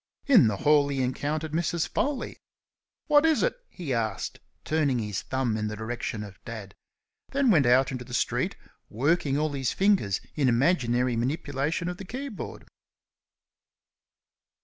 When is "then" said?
7.29-7.51